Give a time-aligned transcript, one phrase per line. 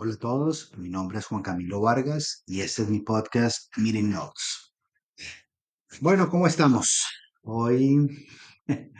[0.00, 4.10] Hola a todos, mi nombre es Juan Camilo Vargas y este es mi podcast Meeting
[4.10, 4.72] Notes.
[6.00, 7.04] Bueno, ¿cómo estamos?
[7.42, 8.06] Hoy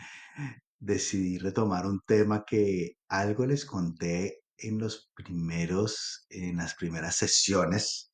[0.79, 8.11] decidí retomar un tema que algo les conté en los primeros, en las primeras sesiones.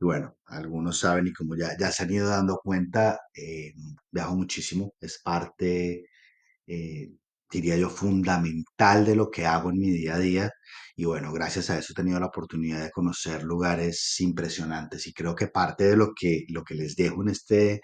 [0.00, 3.74] Y bueno, algunos saben y como ya, ya se han ido dando cuenta, eh,
[4.10, 6.06] viajo muchísimo, es parte
[6.66, 7.12] eh,
[7.60, 10.50] diría yo, fundamental de lo que hago en mi día a día.
[10.96, 15.34] Y bueno, gracias a eso he tenido la oportunidad de conocer lugares impresionantes y creo
[15.34, 17.80] que parte de lo que, lo que les dejo en, este,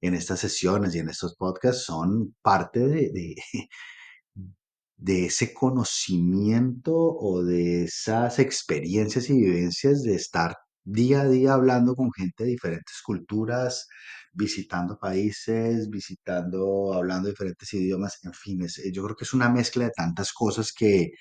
[0.00, 3.34] en estas sesiones y en estos podcasts son parte de, de,
[4.96, 11.94] de ese conocimiento o de esas experiencias y vivencias de estar día a día hablando
[11.96, 13.88] con gente de diferentes culturas,
[14.34, 19.90] visitando países, visitando, hablando diferentes idiomas, en fin, yo creo que es una mezcla de
[19.96, 21.12] tantas cosas que,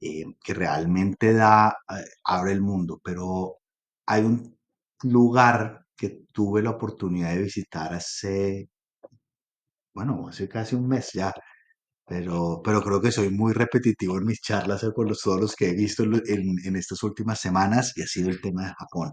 [0.00, 3.58] eh, que realmente da, eh, abre el mundo, pero
[4.06, 4.58] hay un
[5.04, 8.68] lugar que tuve la oportunidad de visitar hace,
[9.94, 11.32] bueno, hace casi un mes ya,
[12.06, 15.70] pero, pero creo que soy muy repetitivo en mis charlas con los, todos los que
[15.70, 19.12] he visto en, en en estas últimas semanas y ha sido el tema de Japón.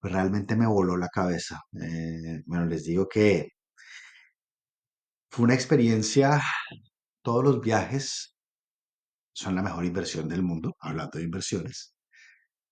[0.00, 1.60] Pues realmente me voló la cabeza.
[1.80, 3.50] Eh, bueno, les digo que
[5.30, 6.40] fue una experiencia,
[7.22, 8.34] todos los viajes
[9.32, 11.94] son la mejor inversión del mundo, hablando de inversiones,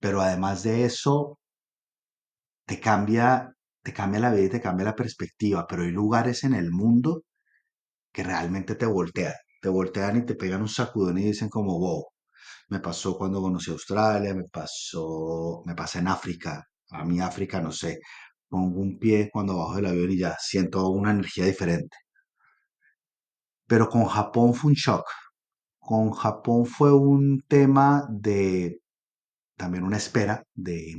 [0.01, 1.39] pero además de eso,
[2.67, 6.55] te cambia, te cambia la vida y te cambia la perspectiva, pero hay lugares en
[6.55, 7.25] el mundo
[8.13, 12.07] que realmente te voltean, te voltean y te pegan un sacudón y dicen como, wow,
[12.71, 17.73] me pasó cuando conocí Australia, me pasó, me pasa en África, a mí África, no
[17.73, 18.01] sé,
[18.49, 21.97] pongo un pie cuando bajo del avión y ya siento una energía diferente.
[23.69, 25.05] Pero con Japón fue un shock.
[25.81, 28.81] Con Japón fue un tema de
[29.57, 30.95] también una espera de,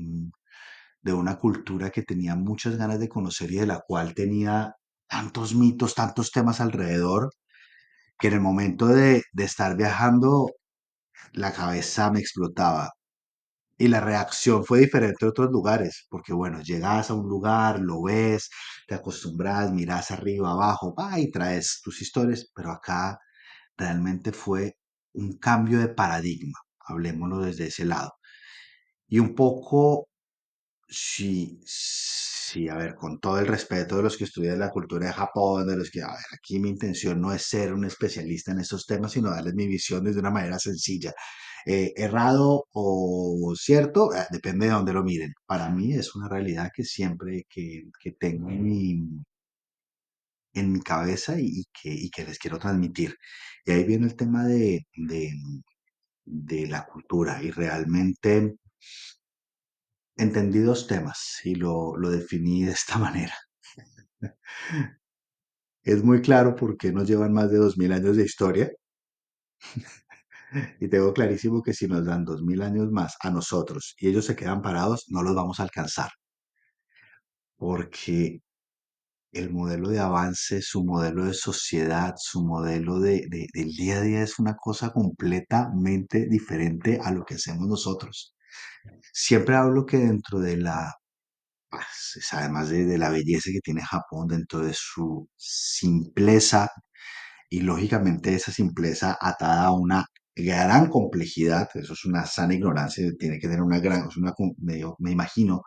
[1.02, 4.76] de una cultura que tenía muchas ganas de conocer y de la cual tenía
[5.08, 7.32] tantos mitos, tantos temas alrededor,
[8.20, 10.48] que en el momento de, de estar viajando
[11.34, 12.92] la cabeza me explotaba.
[13.80, 18.04] Y la reacción fue diferente a otros lugares, porque bueno, llegas a un lugar, lo
[18.04, 18.50] ves,
[18.88, 23.18] te acostumbras, miras arriba, abajo, va y traes tus historias, pero acá
[23.78, 24.78] realmente fue
[25.14, 28.14] un cambio de paradigma, hablemoslo desde ese lado.
[29.08, 30.08] Y un poco,
[30.88, 35.14] sí, sí, a ver, con todo el respeto de los que estudian la cultura de
[35.14, 38.60] Japón, de los que, a ver, aquí mi intención no es ser un especialista en
[38.62, 41.14] estos temas, sino darles mi visión desde una manera sencilla.
[41.66, 45.34] Eh, errado o cierto, eh, depende de dónde lo miren.
[45.46, 49.24] Para mí es una realidad que siempre que, que tengo en mi,
[50.54, 53.16] en mi cabeza y, y que, y que les quiero transmitir.
[53.66, 55.32] Y ahí viene el tema de, de,
[56.26, 58.58] de la cultura y realmente
[60.18, 63.34] entendí dos temas y lo, lo definí de esta manera.
[65.84, 68.72] Es muy claro por qué nos llevan más de dos mil años de historia
[70.80, 74.26] y tengo clarísimo que si nos dan dos mil años más a nosotros y ellos
[74.26, 76.10] se quedan parados, no los vamos a alcanzar
[77.58, 78.42] porque
[79.34, 84.02] el modelo de avance, su modelo de sociedad, su modelo de, de- del día a
[84.02, 88.36] día es una cosa completamente diferente a lo que hacemos nosotros.
[89.14, 90.94] Siempre hablo que dentro de la
[91.70, 91.86] pues,
[92.18, 96.70] es además de, de la belleza que tiene Japón dentro de su simpleza
[97.50, 100.06] y lógicamente esa simpleza atada a una
[100.44, 104.82] gran complejidad, eso es una sana ignorancia, tiene que tener una gran, es una, me,
[105.00, 105.64] me imagino,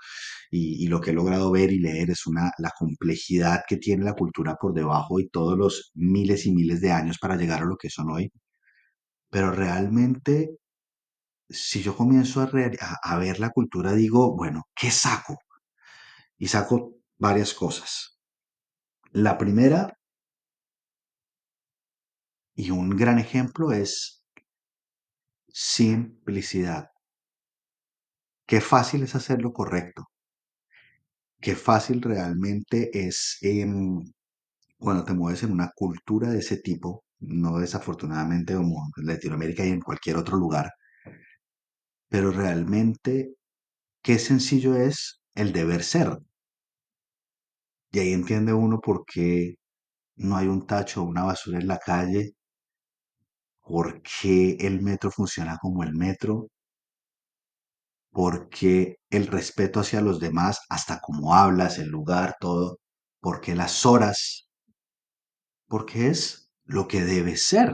[0.50, 4.15] y, lo que he logrado ver y leer es una, la complejidad que tiene la
[4.15, 7.77] cultura por debajo y todos los miles y miles de años para llegar a lo
[7.77, 8.31] que son hoy.
[9.31, 10.59] Pero realmente,
[11.49, 12.50] si yo comienzo a
[13.03, 15.38] a ver la cultura, digo, bueno, ¿qué saco?
[16.38, 18.19] Y saco varias cosas.
[19.12, 19.97] La primera
[22.55, 24.22] y un gran ejemplo es
[25.52, 26.90] simplicidad.
[28.46, 30.06] Qué fácil es hacer lo correcto.
[31.43, 34.00] Qué fácil realmente es em,
[34.78, 39.70] cuando te mueves en una cultura de ese tipo, no desafortunadamente como en Latinoamérica y
[39.70, 40.70] en cualquier otro lugar,
[42.08, 43.34] pero realmente
[44.02, 46.19] qué sencillo es el deber ser.
[47.93, 49.55] Y ahí entiende uno por qué
[50.16, 52.34] no hay un tacho o una basura en la calle,
[53.62, 56.49] por qué el metro funciona como el metro,
[58.11, 62.79] porque el respeto hacia los demás, hasta cómo hablas, el lugar, todo,
[63.20, 64.49] porque las horas,
[65.69, 67.73] porque es lo que debe ser.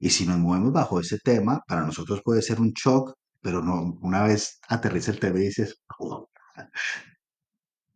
[0.00, 3.98] Y si nos movemos bajo ese tema, para nosotros puede ser un shock pero no,
[4.02, 6.28] una vez aterriza el tema y dices, "Oh,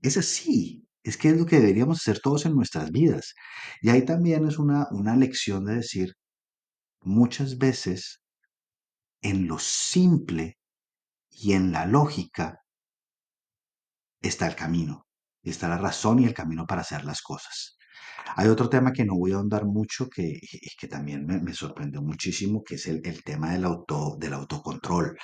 [0.03, 3.35] es así, es que es lo que deberíamos hacer todos en nuestras vidas.
[3.83, 6.15] Y ahí también es una, una lección de decir,
[7.07, 8.23] muchas veces
[9.23, 10.59] en lo simple
[11.31, 12.61] y en la lógica
[14.21, 15.07] está el camino,
[15.43, 17.77] está la razón y el camino para hacer las cosas.
[18.37, 20.41] Hay otro tema que no voy a ahondar mucho, que,
[20.79, 25.17] que también me, me sorprendió muchísimo, que es el, el tema del, auto, del autocontrol.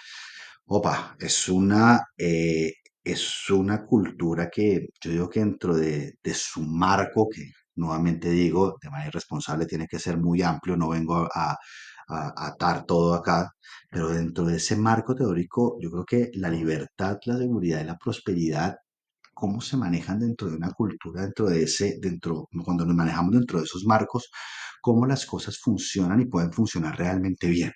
[0.67, 2.73] Opa, es una, eh,
[3.05, 7.43] es una cultura que yo digo que dentro de, de su marco, que
[7.77, 11.57] nuevamente digo, de manera irresponsable, tiene que ser muy amplio, no vengo a,
[12.09, 13.53] a- a atar todo acá,
[13.91, 17.97] pero dentro de ese marco teórico, yo creo que la libertad, la seguridad y la
[17.99, 18.77] prosperidad
[19.35, 23.59] cómo se manejan dentro de una cultura, dentro de ese, dentro, cuando nos manejamos dentro
[23.59, 24.31] de esos marcos,
[24.81, 27.73] cómo las cosas funcionan y pueden funcionar realmente bien.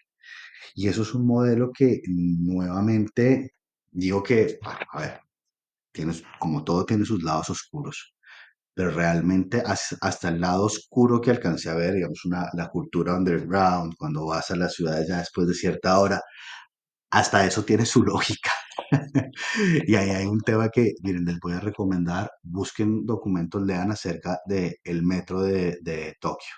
[0.75, 3.53] Y eso es un modelo que nuevamente
[3.91, 4.59] digo que,
[4.93, 5.21] a ver,
[5.93, 8.16] tienes, como todo tiene sus lados oscuros,
[8.77, 13.17] pero realmente has- hasta el lado oscuro que alcancé a ver, digamos, una, la cultura
[13.17, 16.23] underground, cuando vas a las ciudades ya después de cierta hora,
[17.11, 18.53] hasta eso tiene su lógica.
[19.87, 24.39] Y ahí hay un tema que, miren, les voy a recomendar, busquen documentos, lean acerca
[24.47, 26.55] del metro de, de Tokio,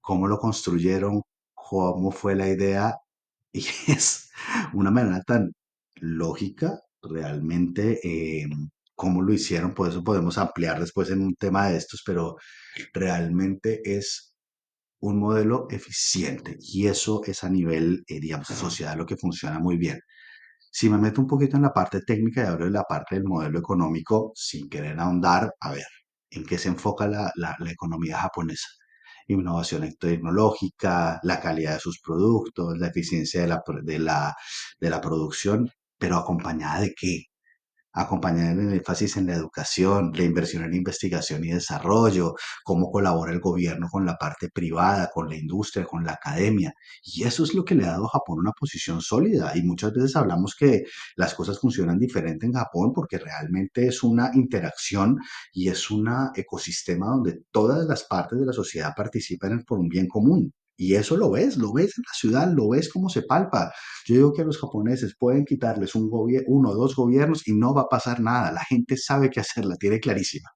[0.00, 1.22] cómo lo construyeron,
[1.54, 2.96] cómo fue la idea,
[3.52, 4.30] y es
[4.74, 5.52] una manera tan
[5.96, 8.46] lógica, realmente, eh,
[8.94, 12.36] cómo lo hicieron, por eso podemos ampliar después en un tema de estos, pero
[12.94, 14.34] realmente es
[15.00, 19.58] un modelo eficiente y eso es a nivel, eh, digamos, de sociedad lo que funciona
[19.60, 20.00] muy bien.
[20.70, 23.24] Si me meto un poquito en la parte técnica y hablo de la parte del
[23.24, 25.86] modelo económico, sin querer ahondar, a ver,
[26.30, 28.68] ¿en qué se enfoca la, la- la economía japonesa?
[29.28, 34.34] Innovación tecnológica, la calidad de sus productos, la eficiencia de la, de la,
[34.80, 37.24] de la producción, pero acompañada de qué?
[37.94, 43.40] Acompañar el énfasis en la educación, la inversión en investigación y desarrollo, cómo colabora el
[43.40, 46.74] gobierno con la parte privada, con la industria, con la academia.
[47.02, 49.52] Y eso es lo que le ha dado a Japón una posición sólida.
[49.56, 50.84] Y muchas veces hablamos que
[51.16, 55.18] las cosas funcionan diferente en Japón porque realmente es una interacción
[55.52, 56.04] y es un
[56.34, 60.52] ecosistema donde todas las partes de la sociedad participan por un bien común.
[60.76, 63.72] Y eso lo ves, lo ves en la ciudad, lo ves cómo se palpa.
[64.06, 66.08] Yo digo que a los japoneses pueden quitarles un
[66.46, 68.52] uno o dos gobiernos y no va a pasar nada.
[68.52, 70.50] La gente sabe qué hacer, la tiene clarísima.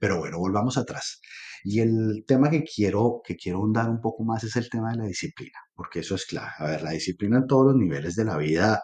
[0.00, 1.20] Pero bueno, volvamos atrás.
[1.64, 4.98] Y el tema que quiero, que quiero ahondar un poco más es el tema de
[4.98, 6.50] la disciplina, porque eso es clave.
[6.58, 8.82] A ver, la disciplina en todos los niveles de la vida,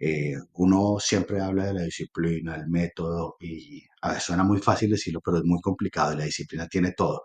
[0.00, 4.90] eh, uno siempre habla de la disciplina, el método, y a ver, suena muy fácil
[4.90, 7.22] decirlo, pero es muy complicado y la disciplina tiene todo.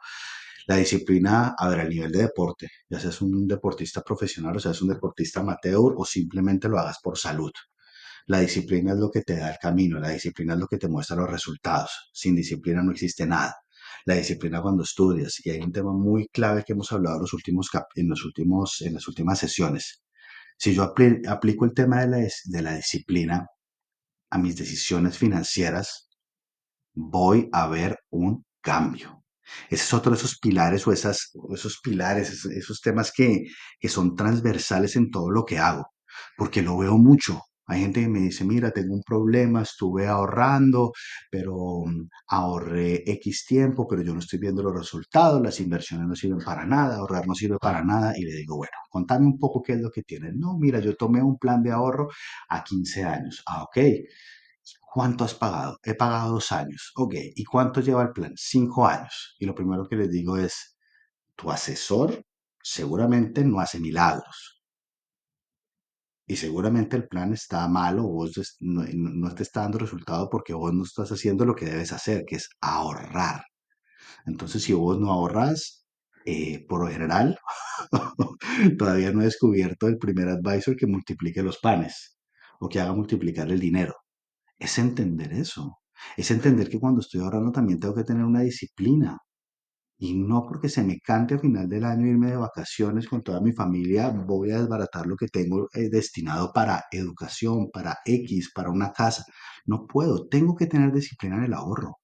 [0.69, 4.81] La disciplina, a ver, a nivel de deporte, ya seas un deportista profesional o seas
[4.83, 7.51] un deportista amateur o simplemente lo hagas por salud.
[8.27, 10.87] La disciplina es lo que te da el camino, la disciplina es lo que te
[10.89, 11.91] muestra los resultados.
[12.13, 13.55] Sin disciplina no existe nada.
[14.05, 17.33] La disciplina cuando estudias, y hay un tema muy clave que hemos hablado en los
[17.33, 20.03] últimos, en los últimos, en las últimas sesiones.
[20.57, 23.47] Si yo apli- aplico el tema de la, de la disciplina
[24.31, 26.09] a mis decisiones financieras,
[26.95, 29.18] voy a ver un cambio.
[29.69, 33.45] Ese es otro de esos pilares o esas, esos pilares, esos, esos temas que,
[33.79, 35.87] que son transversales en todo lo que hago,
[36.37, 37.41] porque lo veo mucho.
[37.67, 40.91] Hay gente que me dice, mira, tengo un problema, estuve ahorrando,
[41.29, 46.15] pero mm, ahorré X tiempo, pero yo no estoy viendo los resultados, las inversiones no
[46.15, 48.13] sirven para nada, ahorrar no sirve para nada.
[48.17, 50.33] Y le digo, bueno, contame un poco qué es lo que tienes.
[50.35, 52.09] No, mira, yo tomé un plan de ahorro
[52.49, 53.43] a 15 años.
[53.45, 53.77] Ah, ok.
[54.91, 55.77] ¿Cuánto has pagado?
[55.83, 56.91] He pagado dos años.
[56.95, 57.15] Ok.
[57.35, 58.33] ¿Y cuánto lleva el plan?
[58.35, 59.35] Cinco años.
[59.39, 60.77] Y lo primero que les digo es,
[61.35, 62.23] tu asesor
[62.61, 64.61] seguramente no hace milagros.
[66.27, 70.83] Y seguramente el plan está malo, vos no te está dando resultado porque vos no
[70.83, 73.43] estás haciendo lo que debes hacer, que es ahorrar.
[74.25, 75.85] Entonces, si vos no ahorras,
[76.25, 77.39] eh, por lo general,
[78.77, 82.17] todavía no he descubierto el primer advisor que multiplique los panes
[82.59, 83.95] o que haga multiplicar el dinero.
[84.59, 85.79] Es entender eso.
[86.17, 89.17] Es entender que cuando estoy ahorrando también tengo que tener una disciplina.
[89.99, 93.41] Y no porque se me cante a final del año irme de vacaciones con toda
[93.41, 98.71] mi familia, voy a desbaratar lo que tengo eh, destinado para educación, para X, para
[98.71, 99.25] una casa.
[99.65, 100.27] No puedo.
[100.29, 101.97] Tengo que tener disciplina en el ahorro.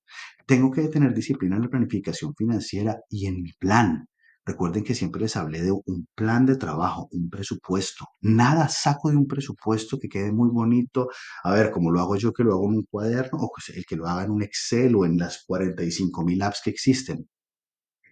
[0.47, 4.07] Tengo que tener disciplina en la planificación financiera y en mi plan.
[4.46, 8.06] Recuerden que siempre les hablé de un plan de trabajo, un presupuesto.
[8.22, 11.10] Nada saco de un presupuesto que quede muy bonito.
[11.44, 13.86] A ver, como lo hago yo, que lo hago en un cuaderno, o pues el
[13.86, 17.28] que lo haga en un Excel o en las 45 mil apps que existen.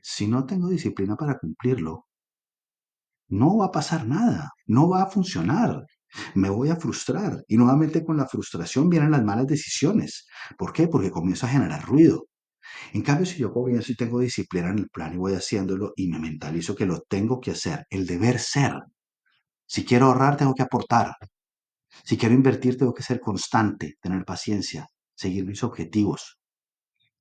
[0.01, 2.07] Si no tengo disciplina para cumplirlo,
[3.29, 5.85] no va a pasar nada, no va a funcionar.
[6.35, 10.27] Me voy a frustrar y nuevamente con la frustración vienen las malas decisiones.
[10.57, 10.87] ¿Por qué?
[10.87, 12.27] Porque comienzo a generar ruido.
[12.93, 16.07] En cambio, si yo comienzo y tengo disciplina en el plan y voy haciéndolo y
[16.07, 18.73] me mentalizo que lo tengo que hacer, el deber ser.
[19.65, 21.15] Si quiero ahorrar, tengo que aportar.
[22.03, 26.39] Si quiero invertir, tengo que ser constante, tener paciencia, seguir mis objetivos.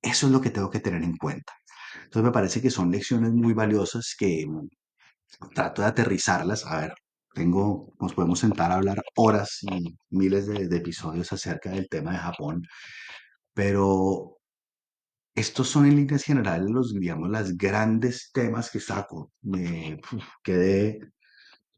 [0.00, 1.52] Eso es lo que tengo que tener en cuenta.
[2.04, 4.46] Entonces me parece que son lecciones muy valiosas que
[5.54, 6.66] trato de aterrizarlas.
[6.66, 6.94] A ver,
[7.34, 12.18] tengo, nos podemos sentar a hablar horas y miles de episodios acerca del tema de
[12.18, 12.62] Japón,
[13.54, 14.38] pero
[15.34, 19.32] estos son en líneas generales los, digamos, las grandes temas que saco.
[19.42, 21.00] Me uf, quedé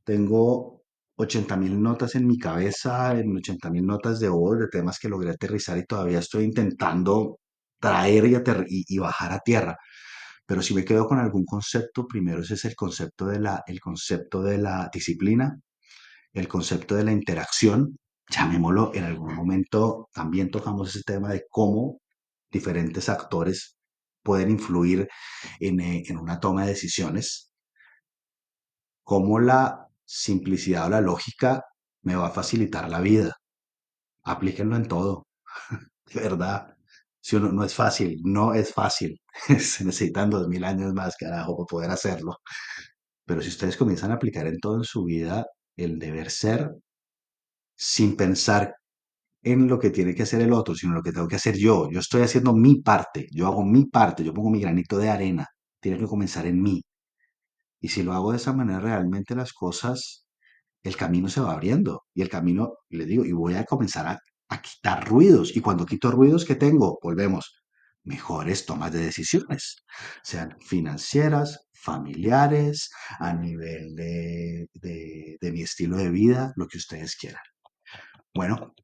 [0.05, 0.83] tengo
[1.17, 5.79] 80.000 notas en mi cabeza, en 80.000 notas de voz, de temas que logré aterrizar
[5.79, 7.39] y todavía estoy intentando
[7.81, 9.77] traer y, y- y bajar a tierra.
[10.47, 13.81] Pero si me quedo con algún concepto, primero ese es el concepto de la, el
[13.81, 15.59] concepto de la disciplina,
[16.33, 17.97] el concepto de la interacción,
[18.31, 22.01] llamémoslo, en algún momento también tocamos ese tema de cómo
[22.55, 23.77] diferentes actores
[24.23, 25.09] pueden influir
[25.61, 27.53] en, eh, en una toma de decisiones
[29.05, 31.65] cómo la simplicidad o la lógica
[32.03, 33.37] me va a facilitar la vida.
[34.25, 35.27] Aplíquenlo en todo,
[36.15, 36.77] de verdad.
[37.21, 39.21] Si uno, no es fácil, no es fácil.
[39.61, 42.39] Se necesitan dos mil años más, carajo, para poder hacerlo.
[43.27, 45.47] Pero si ustedes comienzan a aplicar en todo en su vida
[45.77, 46.71] el deber ser,
[47.77, 48.77] sin pensar
[49.45, 51.89] en lo que tiene que hacer el otro, sino lo que tengo que hacer yo.
[51.91, 55.47] Yo estoy haciendo mi parte, yo hago mi parte, yo pongo mi granito de arena.
[55.81, 56.83] Tiene que comenzar en mí.
[57.81, 60.25] Y si lo hago de esa manera, realmente las cosas
[60.85, 64.19] el camino se va abriendo y el camino, le digo, y voy a comenzar a,
[64.49, 65.57] a quitar ruidos.
[65.57, 66.99] Y cuando quito ruidos, ¿qué tengo?
[67.03, 67.57] Volvemos.
[68.05, 69.85] Mejores tomas de decisiones,
[70.23, 77.17] sean financieras, familiares, a nivel de, de, de mi estilo de vida, lo que ustedes
[77.17, 77.43] quieran.
[78.35, 78.75] Bueno,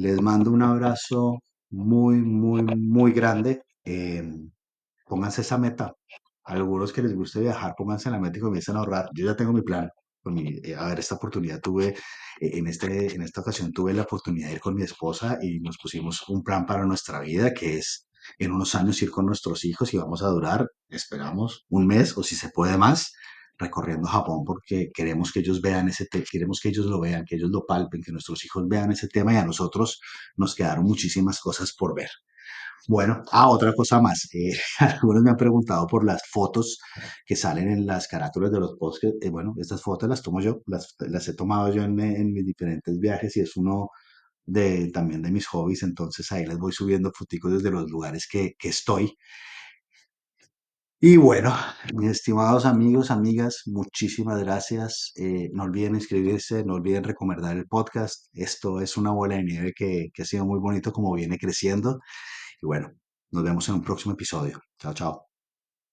[0.00, 1.40] les mando un abrazo
[1.70, 3.62] muy, muy, muy grande.
[3.84, 4.22] Eh,
[5.06, 5.92] pónganse esa meta.
[6.44, 9.10] Algunos que les guste viajar, pónganse la meta y comiencen a ahorrar.
[9.14, 9.88] Yo ya tengo mi plan.
[10.22, 11.94] Con eh, a ver, esta oportunidad tuve, eh,
[12.58, 15.76] en, este, en esta ocasión tuve la oportunidad de ir con mi esposa y nos
[15.78, 18.06] pusimos un plan para nuestra vida que es
[18.38, 22.22] en unos años ir con nuestros hijos y vamos a durar, esperamos, un mes o
[22.22, 23.12] si se puede más,
[23.60, 27.36] recorriendo Japón porque queremos que ellos vean ese tema, queremos que ellos lo vean, que
[27.36, 30.00] ellos lo palpen, que nuestros hijos vean ese tema y a nosotros
[30.36, 32.10] nos quedaron muchísimas cosas por ver.
[32.88, 34.28] Bueno, ah, otra cosa más.
[34.34, 36.78] eh, algunos me han preguntado por las fotos
[37.26, 40.62] que salen en las carátulas de los que, eh, bueno, estas fotos las tomo yo,
[40.66, 43.90] las, las he tomado yo en, en mis diferentes viajes y es uno
[44.46, 45.82] de, también de mis hobbies.
[45.82, 49.16] Entonces ahí les voy subiendo foticos desde los lugares que, que estoy.
[51.02, 51.54] Y bueno,
[51.94, 55.12] mis estimados amigos, amigas, muchísimas gracias.
[55.16, 58.26] Eh, no olviden inscribirse, no olviden recomendar el podcast.
[58.34, 62.00] Esto es una bola de nieve que, que ha sido muy bonito como viene creciendo.
[62.62, 62.92] Y bueno,
[63.30, 64.60] nos vemos en un próximo episodio.
[64.78, 65.29] Chao, chao.